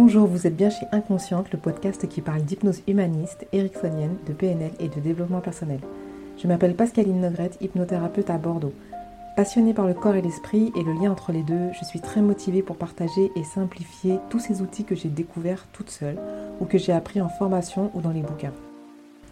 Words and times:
Bonjour, 0.00 0.28
vous 0.28 0.46
êtes 0.46 0.54
bien 0.54 0.70
chez 0.70 0.86
Inconsciente, 0.92 1.50
le 1.50 1.58
podcast 1.58 2.08
qui 2.08 2.20
parle 2.20 2.42
d'hypnose 2.42 2.82
humaniste, 2.86 3.48
ericksonienne, 3.52 4.16
de 4.28 4.32
PNL 4.32 4.70
et 4.78 4.86
de 4.86 5.00
développement 5.00 5.40
personnel. 5.40 5.80
Je 6.40 6.46
m'appelle 6.46 6.76
Pascaline 6.76 7.20
Nogrette, 7.20 7.58
hypnothérapeute 7.60 8.30
à 8.30 8.38
Bordeaux. 8.38 8.72
Passionnée 9.34 9.74
par 9.74 9.88
le 9.88 9.94
corps 9.94 10.14
et 10.14 10.22
l'esprit 10.22 10.70
et 10.76 10.84
le 10.84 10.92
lien 10.92 11.10
entre 11.10 11.32
les 11.32 11.42
deux, 11.42 11.72
je 11.72 11.84
suis 11.84 11.98
très 11.98 12.20
motivée 12.20 12.62
pour 12.62 12.76
partager 12.76 13.32
et 13.34 13.42
simplifier 13.42 14.20
tous 14.30 14.38
ces 14.38 14.62
outils 14.62 14.84
que 14.84 14.94
j'ai 14.94 15.08
découverts 15.08 15.66
toute 15.72 15.90
seule 15.90 16.20
ou 16.60 16.64
que 16.64 16.78
j'ai 16.78 16.92
appris 16.92 17.20
en 17.20 17.28
formation 17.28 17.90
ou 17.92 18.00
dans 18.00 18.12
les 18.12 18.22
bouquins. 18.22 18.54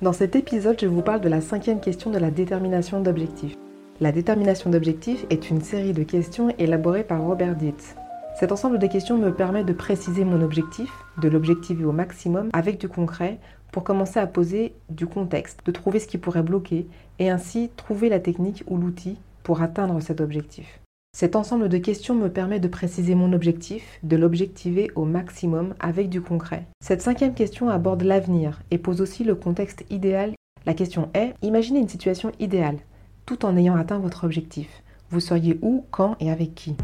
Dans 0.02 0.12
cet 0.12 0.34
épisode, 0.34 0.80
je 0.80 0.88
vous 0.88 1.00
parle 1.00 1.20
de 1.20 1.28
la 1.28 1.42
cinquième 1.42 1.78
question 1.78 2.10
de 2.10 2.18
la 2.18 2.32
détermination 2.32 3.00
d'objectifs. 3.00 3.56
La 4.00 4.10
détermination 4.10 4.68
d'objectifs 4.68 5.26
est 5.30 5.48
une 5.48 5.62
série 5.62 5.92
de 5.92 6.02
questions 6.02 6.52
élaborées 6.58 7.04
par 7.04 7.22
Robert 7.22 7.54
Dietz. 7.54 7.94
Cet 8.38 8.52
ensemble 8.52 8.78
de 8.78 8.86
questions 8.86 9.16
me 9.16 9.32
permet 9.32 9.64
de 9.64 9.72
préciser 9.72 10.22
mon 10.26 10.42
objectif, 10.42 10.92
de 11.22 11.28
l'objectiver 11.28 11.86
au 11.86 11.92
maximum 11.92 12.50
avec 12.52 12.78
du 12.78 12.86
concret 12.86 13.38
pour 13.72 13.82
commencer 13.82 14.20
à 14.20 14.26
poser 14.26 14.74
du 14.90 15.06
contexte, 15.06 15.60
de 15.64 15.72
trouver 15.72 16.00
ce 16.00 16.06
qui 16.06 16.18
pourrait 16.18 16.42
bloquer 16.42 16.86
et 17.18 17.30
ainsi 17.30 17.70
trouver 17.76 18.10
la 18.10 18.20
technique 18.20 18.62
ou 18.66 18.76
l'outil 18.76 19.16
pour 19.42 19.62
atteindre 19.62 20.00
cet 20.00 20.20
objectif. 20.20 20.80
Cet 21.16 21.34
ensemble 21.34 21.70
de 21.70 21.78
questions 21.78 22.14
me 22.14 22.28
permet 22.28 22.60
de 22.60 22.68
préciser 22.68 23.14
mon 23.14 23.32
objectif, 23.32 23.98
de 24.02 24.16
l'objectiver 24.16 24.90
au 24.96 25.06
maximum 25.06 25.72
avec 25.80 26.10
du 26.10 26.20
concret. 26.20 26.66
Cette 26.82 27.00
cinquième 27.00 27.32
question 27.32 27.70
aborde 27.70 28.02
l'avenir 28.02 28.60
et 28.70 28.76
pose 28.76 29.00
aussi 29.00 29.24
le 29.24 29.34
contexte 29.34 29.86
idéal. 29.88 30.34
La 30.66 30.74
question 30.74 31.08
est, 31.14 31.32
imaginez 31.40 31.78
une 31.78 31.88
situation 31.88 32.32
idéale, 32.38 32.80
tout 33.24 33.46
en 33.46 33.56
ayant 33.56 33.76
atteint 33.76 33.98
votre 33.98 34.24
objectif. 34.24 34.82
Vous 35.08 35.20
seriez 35.20 35.58
où, 35.62 35.86
quand 35.90 36.16
et 36.20 36.30
avec 36.30 36.54
qui? 36.54 36.76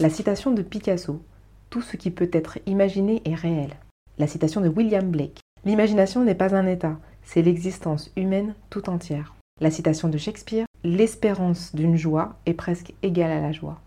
La 0.00 0.08
citation 0.08 0.52
de 0.52 0.62
Picasso 0.62 1.20
Tout 1.68 1.82
ce 1.82 1.98
qui 1.98 2.10
peut 2.10 2.30
être 2.32 2.56
imaginé 2.64 3.20
est 3.26 3.34
réel. 3.34 3.68
La 4.16 4.26
citation 4.26 4.62
de 4.62 4.68
William 4.70 5.10
Blake 5.10 5.40
L'imagination 5.66 6.24
n'est 6.24 6.34
pas 6.34 6.54
un 6.54 6.66
état, 6.66 6.98
c'est 7.22 7.42
l'existence 7.42 8.10
humaine 8.16 8.54
tout 8.70 8.88
entière. 8.88 9.34
La 9.60 9.70
citation 9.70 10.08
de 10.08 10.16
Shakespeare 10.16 10.64
L'espérance 10.84 11.74
d'une 11.74 11.98
joie 11.98 12.38
est 12.46 12.54
presque 12.54 12.94
égale 13.02 13.30
à 13.30 13.42
la 13.42 13.52
joie. 13.52 13.78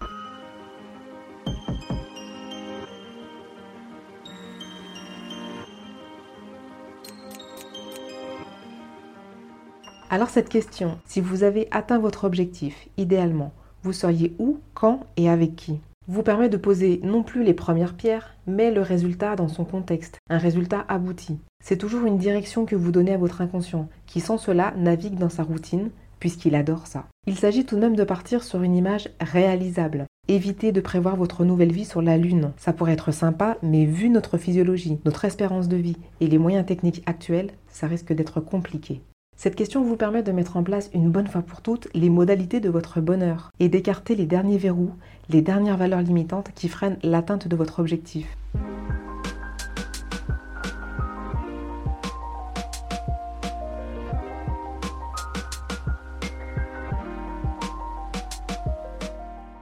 Alors 10.11 10.30
cette 10.30 10.50
question, 10.50 11.00
si 11.05 11.22
vous 11.22 11.42
avez 11.42 11.67
atteint 11.72 11.98
votre 11.98 12.25
objectif, 12.25 12.88
idéalement, 12.98 13.52
vous 13.81 13.94
seriez 13.94 14.36
où, 14.38 14.59
quand 14.75 15.08
et 15.17 15.27
avec 15.27 15.55
qui? 15.55 15.80
Vous 16.07 16.23
permet 16.23 16.49
de 16.49 16.57
poser 16.57 16.99
non 17.03 17.23
plus 17.23 17.43
les 17.43 17.53
premières 17.53 17.95
pierres, 17.95 18.35
mais 18.47 18.71
le 18.71 18.81
résultat 18.81 19.35
dans 19.35 19.47
son 19.47 19.65
contexte, 19.65 20.19
un 20.29 20.37
résultat 20.37 20.85
abouti. 20.87 21.39
C'est 21.63 21.77
toujours 21.77 22.05
une 22.05 22.17
direction 22.17 22.65
que 22.65 22.75
vous 22.75 22.91
donnez 22.91 23.13
à 23.13 23.17
votre 23.17 23.41
inconscient, 23.41 23.87
qui 24.05 24.19
sans 24.19 24.37
cela 24.37 24.73
navigue 24.77 25.17
dans 25.17 25.29
sa 25.29 25.43
routine, 25.43 25.89
puisqu'il 26.19 26.55
adore 26.55 26.87
ça. 26.87 27.05
Il 27.27 27.37
s'agit 27.37 27.65
tout 27.65 27.75
de 27.75 27.81
même 27.81 27.95
de 27.95 28.03
partir 28.03 28.43
sur 28.43 28.63
une 28.63 28.75
image 28.75 29.09
réalisable. 29.19 30.05
Évitez 30.29 30.71
de 30.71 30.79
prévoir 30.79 31.17
votre 31.17 31.43
nouvelle 31.43 31.73
vie 31.73 31.83
sur 31.83 32.01
la 32.01 32.17
Lune. 32.17 32.53
Ça 32.55 32.71
pourrait 32.71 32.93
être 32.93 33.11
sympa, 33.11 33.57
mais 33.61 33.85
vu 33.85 34.09
notre 34.09 34.37
physiologie, 34.37 34.99
notre 35.03 35.25
espérance 35.25 35.67
de 35.67 35.75
vie 35.75 35.97
et 36.21 36.27
les 36.27 36.37
moyens 36.37 36.65
techniques 36.65 37.03
actuels, 37.05 37.51
ça 37.67 37.87
risque 37.87 38.13
d'être 38.13 38.39
compliqué. 38.39 39.01
Cette 39.44 39.58
question 39.58 39.83
vous 39.83 39.97
permet 39.97 40.23
de 40.23 40.31
mettre 40.31 40.55
en 40.55 40.63
place 40.63 40.89
une 40.94 41.11
bonne 41.11 41.27
fois 41.27 41.41
pour 41.41 41.61
toutes 41.61 41.89
les 41.94 42.09
modalités 42.09 42.61
de 42.61 42.69
votre 42.69 43.02
bonheur 43.02 43.52
et 43.59 43.67
d'écarter 43.67 44.16
les 44.16 44.25
derniers 44.25 44.58
verrous, 44.58 44.94
les 45.27 45.41
dernières 45.41 45.75
valeurs 45.75 46.02
limitantes 46.02 46.52
qui 46.55 46.69
freinent 46.69 46.97
l'atteinte 47.03 47.49
de 47.49 47.55
votre 47.58 47.80
objectif. 47.80 48.37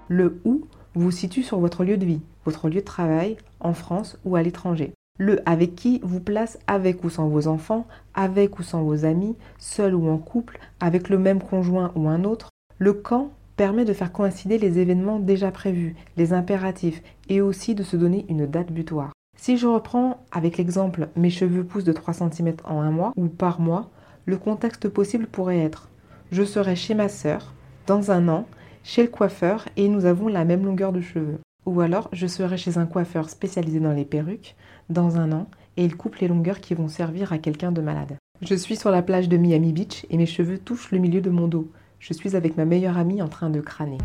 Le 0.09 0.39
où 0.45 0.67
vous 0.93 1.09
situe 1.09 1.41
sur 1.41 1.59
votre 1.59 1.83
lieu 1.83 1.97
de 1.97 2.05
vie, 2.05 2.21
votre 2.45 2.69
lieu 2.69 2.81
de 2.81 2.85
travail, 2.85 3.35
en 3.59 3.73
France 3.73 4.19
ou 4.25 4.35
à 4.35 4.43
l'étranger. 4.43 4.93
Le 5.21 5.47
avec 5.47 5.75
qui 5.75 6.01
vous 6.03 6.19
place 6.19 6.57
avec 6.65 7.03
ou 7.03 7.11
sans 7.11 7.27
vos 7.27 7.47
enfants, 7.47 7.85
avec 8.15 8.57
ou 8.57 8.63
sans 8.63 8.81
vos 8.81 9.05
amis, 9.05 9.35
seul 9.59 9.93
ou 9.93 10.09
en 10.09 10.17
couple, 10.17 10.59
avec 10.79 11.09
le 11.09 11.19
même 11.19 11.43
conjoint 11.43 11.91
ou 11.95 12.09
un 12.09 12.23
autre. 12.23 12.49
Le 12.79 12.93
quand 12.93 13.29
permet 13.55 13.85
de 13.85 13.93
faire 13.93 14.11
coïncider 14.11 14.57
les 14.57 14.79
événements 14.79 15.19
déjà 15.19 15.51
prévus, 15.51 15.95
les 16.17 16.33
impératifs, 16.33 17.03
et 17.29 17.39
aussi 17.39 17.75
de 17.75 17.83
se 17.83 17.95
donner 17.95 18.25
une 18.29 18.47
date 18.47 18.71
butoir. 18.71 19.11
Si 19.37 19.57
je 19.57 19.67
reprends 19.67 20.25
avec 20.31 20.57
l'exemple 20.57 21.09
mes 21.15 21.29
cheveux 21.29 21.63
poussent 21.63 21.83
de 21.83 21.93
3 21.93 22.15
cm 22.15 22.55
en 22.63 22.81
un 22.81 22.89
mois 22.89 23.13
ou 23.15 23.27
par 23.27 23.59
mois, 23.59 23.91
le 24.25 24.37
contexte 24.37 24.89
possible 24.89 25.27
pourrait 25.27 25.59
être 25.59 25.91
je 26.31 26.43
serai 26.43 26.75
chez 26.75 26.95
ma 26.95 27.09
sœur, 27.09 27.53
dans 27.87 28.09
un 28.11 28.29
an, 28.29 28.47
chez 28.83 29.03
le 29.03 29.09
coiffeur 29.09 29.65
et 29.75 29.89
nous 29.89 30.05
avons 30.05 30.27
la 30.27 30.45
même 30.45 30.65
longueur 30.65 30.93
de 30.93 31.01
cheveux. 31.01 31.39
Ou 31.65 31.81
alors, 31.81 32.09
je 32.11 32.25
serai 32.25 32.57
chez 32.57 32.77
un 32.77 32.87
coiffeur 32.87 33.29
spécialisé 33.29 33.79
dans 33.79 33.93
les 33.93 34.05
perruques 34.05 34.55
dans 34.89 35.17
un 35.17 35.31
an 35.31 35.47
et 35.77 35.85
il 35.85 35.95
coupe 35.95 36.15
les 36.15 36.27
longueurs 36.27 36.59
qui 36.59 36.73
vont 36.73 36.87
servir 36.87 37.33
à 37.33 37.37
quelqu'un 37.37 37.71
de 37.71 37.81
malade. 37.81 38.17
Je 38.41 38.55
suis 38.55 38.75
sur 38.75 38.89
la 38.89 39.03
plage 39.03 39.29
de 39.29 39.37
Miami 39.37 39.71
Beach 39.71 40.05
et 40.09 40.17
mes 40.17 40.25
cheveux 40.25 40.57
touchent 40.57 40.91
le 40.91 40.97
milieu 40.97 41.21
de 41.21 41.29
mon 41.29 41.47
dos. 41.47 41.69
Je 41.99 42.13
suis 42.13 42.35
avec 42.35 42.57
ma 42.57 42.65
meilleure 42.65 42.97
amie 42.97 43.21
en 43.21 43.27
train 43.27 43.51
de 43.51 43.61
crâner. 43.61 43.99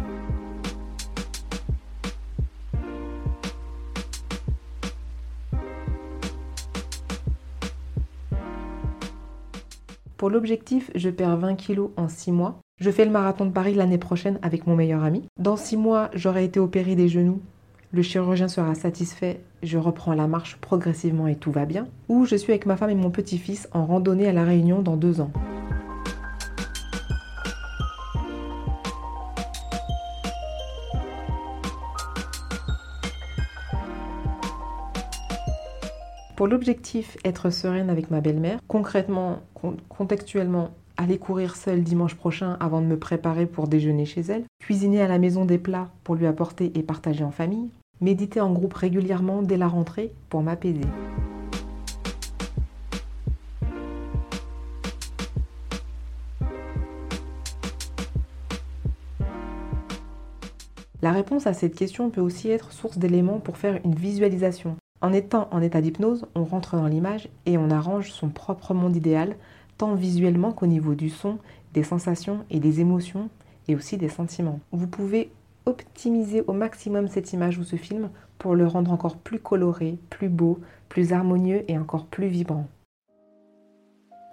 Pour 10.19 10.31
l'objectif, 10.31 10.91
je 10.95 11.09
perds 11.09 11.39
20 11.39 11.57
kilos 11.57 11.91
en 11.97 12.09
6 12.09 12.33
mois. 12.33 12.61
Je 12.79 12.91
fais 12.91 13.05
le 13.05 13.11
marathon 13.11 13.47
de 13.47 13.53
Paris 13.53 13.75
l'année 13.75 13.99
prochaine 13.99 14.39
avec 14.43 14.67
mon 14.67 14.77
meilleur 14.77 15.03
ami. 15.03 15.25
Dans 15.39 15.57
6 15.57 15.77
mois, 15.77 16.11
j'aurai 16.15 16.45
été 16.45 16.61
opéré 16.61 16.95
des 16.95 17.09
genoux 17.09 17.41
le 17.93 18.03
chirurgien 18.03 18.49
sera 18.49 18.75
satisfait, 18.75 19.41
je 19.63 19.79
reprends 19.79 20.13
la 20.13 20.27
marche 20.27 20.57
progressivement 20.57 21.29
et 21.29 21.37
tout 21.37 21.53
va 21.53 21.65
bien, 21.65 21.87
ou 22.09 22.27
je 22.27 22.37
suis 22.37 22.53
avec 22.53 22.67
ma 22.67 22.77
femme 22.77 22.91
et 22.91 22.95
mon 22.95 23.11
petit-fils 23.11 23.69
en 23.73 23.87
randonnée 23.87 24.29
à 24.29 24.33
La 24.33 24.45
Réunion 24.45 24.83
dans 24.83 24.97
deux 24.97 25.21
ans. 25.23 25.31
Pour 36.37 36.49
l'objectif 36.49 37.17
être 37.25 37.49
sereine 37.49 37.89
avec 37.89 38.11
ma 38.11 38.21
belle-mère, 38.21 38.59
concrètement, 38.69 39.39
contextuellement, 39.89 40.73
aller 40.97 41.19
courir 41.19 41.57
seule 41.57 41.83
dimanche 41.83 42.15
prochain 42.15 42.57
avant 42.61 42.81
de 42.81 42.87
me 42.87 42.99
préparer 42.99 43.47
pour 43.47 43.69
déjeuner 43.69 44.07
chez 44.07 44.23
elle, 44.23 44.45
cuisiner 44.61 45.03
à 45.03 45.09
la 45.09 45.19
maison 45.19 45.45
des 45.45 45.59
plats 45.59 45.91
pour 46.05 46.15
lui 46.15 46.27
apporter 46.27 46.73
et 46.75 46.83
partager 46.83 47.25
en 47.25 47.31
famille, 47.31 47.71
méditer 48.01 48.41
en 48.41 48.53
groupe 48.53 48.75
régulièrement 48.75 49.43
dès 49.43 49.57
la 49.57 49.69
rentrée 49.69 50.13
pour 50.29 50.43
m'apaiser. 50.43 50.81
La 61.03 61.13
réponse 61.13 61.47
à 61.47 61.53
cette 61.53 61.77
question 61.77 62.11
peut 62.11 62.21
aussi 62.21 62.51
être 62.51 62.73
source 62.73 62.99
d'éléments 62.99 63.39
pour 63.39 63.59
faire 63.59 63.79
une 63.85 63.95
visualisation. 63.95 64.77
En 65.03 65.13
étant 65.13 65.47
en 65.53 65.61
état 65.61 65.81
d'hypnose, 65.81 66.27
on 66.35 66.45
rentre 66.45 66.77
dans 66.77 66.87
l'image 66.87 67.29
et 67.45 67.59
on 67.59 67.71
arrange 67.71 68.11
son 68.11 68.31
propre 68.31 68.73
monde 68.73 68.97
idéal 68.97 69.37
tant 69.79 69.95
visuellement 69.95 70.53
qu'au 70.53 70.67
niveau 70.67 70.95
du 70.95 71.11
son, 71.11 71.39
des 71.75 71.83
sensations 71.83 72.45
et 72.51 72.61
des 72.61 72.81
émotions 72.81 73.29
et 73.69 73.77
aussi 73.77 73.97
des 73.97 74.09
sentiments. 74.09 74.61
Vous 74.73 74.87
pouvez 74.87 75.31
optimiser 75.67 76.43
au 76.47 76.53
maximum 76.53 77.09
cette 77.09 77.33
image 77.33 77.59
ou 77.59 77.65
ce 77.65 77.77
film 77.77 78.11
pour 78.39 78.55
le 78.55 78.67
rendre 78.67 78.93
encore 78.93 79.17
plus 79.17 79.41
coloré, 79.41 79.99
plus 80.11 80.29
beau, 80.29 80.61
plus 80.89 81.13
harmonieux 81.13 81.65
et 81.69 81.77
encore 81.79 82.07
plus 82.07 82.29
vibrant. 82.29 82.67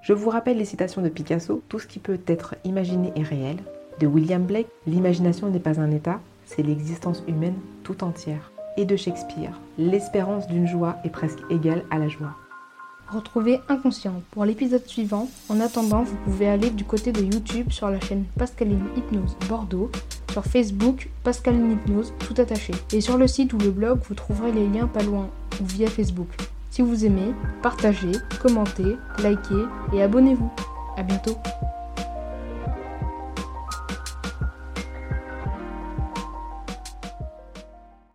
Je 0.02 0.14
vous 0.14 0.30
rappelle 0.30 0.58
les 0.58 0.66
citations 0.66 1.02
de 1.02 1.10
Picasso, 1.10 1.62
tout 1.70 1.80
ce 1.80 1.88
qui 1.88 2.00
peut 2.00 2.20
être 2.28 2.56
imaginé 2.66 3.14
est 3.16 3.24
réel, 3.24 3.58
de 4.00 4.08
William 4.08 4.44
Blake, 4.44 4.68
l'imagination 4.86 5.50
n'est 5.50 5.60
pas 5.60 5.80
un 5.80 5.92
état, 5.92 6.20
c'est 6.46 6.64
l'existence 6.64 7.24
humaine 7.28 7.56
tout 7.84 8.04
entière, 8.04 8.52
et 8.76 8.86
de 8.86 8.96
Shakespeare, 8.98 9.58
l'espérance 9.78 10.48
d'une 10.48 10.68
joie 10.68 10.98
est 11.06 11.10
presque 11.10 11.40
égale 11.50 11.84
à 11.90 12.00
la 12.00 12.10
joie. 12.10 12.36
Retrouvez 13.14 13.60
Inconscient 13.70 14.24
pour 14.32 14.44
l'épisode 14.44 14.88
suivant. 14.88 15.30
En 15.48 15.60
attendant, 15.60 16.02
vous 16.02 16.16
pouvez 16.26 16.48
aller 16.48 16.72
du 16.72 16.84
côté 16.84 17.12
de 17.12 17.22
YouTube 17.22 17.72
sur 17.72 17.90
la 17.90 18.00
chaîne 18.00 18.26
Pascaline 18.40 18.86
Hypnose 18.98 19.38
Bordeaux, 19.48 19.92
sur 20.32 20.44
Facebook 20.44 21.10
Pascaline 21.24 21.74
Hypnose 21.74 22.14
tout 22.20 22.42
attaché, 22.42 22.74
et 22.92 23.02
sur 23.02 23.18
le 23.18 23.28
site 23.28 23.54
ou 23.54 23.60
le 23.60 23.70
blog 23.70 24.00
vous 24.08 24.16
trouverez 24.16 24.52
les 24.52 24.68
liens 24.68 24.88
pas 24.88 25.04
loin 25.04 25.30
ou 25.62 25.66
via 25.66 25.90
Facebook. 25.90 26.30
Si 26.72 26.82
vous 26.82 27.06
aimez, 27.06 27.36
partagez, 27.62 28.14
commentez, 28.42 28.98
likez 29.20 29.66
et 29.94 30.02
abonnez-vous. 30.02 30.52
A 30.98 31.04
bientôt 31.04 31.38